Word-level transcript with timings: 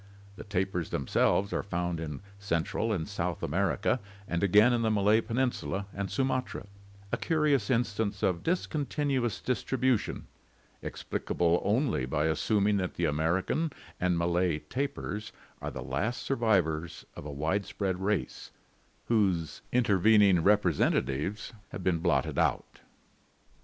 The 0.35 0.43
tapirs 0.43 0.89
themselves 0.89 1.53
are 1.53 1.61
found 1.61 1.99
in 1.99 2.21
Cen 2.39 2.63
tral 2.63 2.91
and 2.91 3.07
South 3.07 3.43
America 3.43 3.99
and 4.27 4.41
again 4.41 4.73
in 4.73 4.81
the 4.81 4.89
Malay 4.89 5.21
Peninsula 5.21 5.85
and 5.93 6.09
Sumatra, 6.09 6.65
a 7.11 7.17
curious 7.17 7.69
instance 7.69 8.23
of 8.23 8.41
discontinuous 8.41 9.39
distribution, 9.41 10.25
explicable 10.81 11.61
only 11.63 12.07
by 12.07 12.25
assuming 12.25 12.77
that 12.77 12.95
the 12.95 13.05
American 13.05 13.71
and 13.99 14.17
Malay 14.17 14.57
tapirs 14.57 15.31
are 15.61 15.69
the 15.69 15.83
last 15.83 16.23
survivors 16.23 17.05
of 17.15 17.23
a 17.23 17.31
widespread 17.31 17.99
race, 17.99 18.49
whose 19.05 19.61
intervening 19.71 20.41
representatives 20.41 21.53
have 21.69 21.83
been 21.83 21.99
blotted 21.99 22.39
out. 22.39 22.79